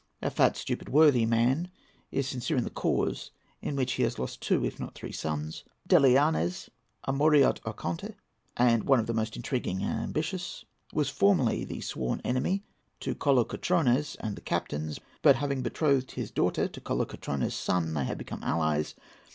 A 0.23 0.31
fat, 0.31 0.57
stupid, 0.57 0.89
worthy 0.89 1.27
man; 1.27 1.69
is 2.11 2.27
sincere 2.27 2.57
in 2.57 2.63
the 2.63 2.71
cause, 2.71 3.29
in 3.61 3.75
which 3.75 3.91
he 3.93 4.01
has 4.01 4.17
lost 4.17 4.41
two 4.41 4.65
if 4.65 4.79
not 4.79 4.95
three 4.95 5.11
sons. 5.11 5.63
DELIYANNES.—A 5.87 7.13
Moreot 7.13 7.59
Archonte, 7.65 8.15
and 8.57 8.85
one 8.85 8.99
of 8.99 9.05
the 9.05 9.13
most 9.13 9.35
intriguing 9.35 9.83
and 9.83 9.99
ambitious; 10.01 10.65
was 10.91 11.09
formerly 11.09 11.79
sworn 11.81 12.19
enemy 12.25 12.63
to 12.99 13.13
Kolokotrones 13.13 14.15
and 14.19 14.35
the 14.35 14.41
captains, 14.41 14.97
but, 15.21 15.35
having 15.35 15.61
betrothed 15.61 16.13
his 16.13 16.31
daughter 16.31 16.67
to 16.67 16.81
Kolokotrones's 16.81 17.53
son, 17.53 17.93
they 17.93 18.05
have 18.05 18.17
become 18.17 18.41
allies. 18.43 18.95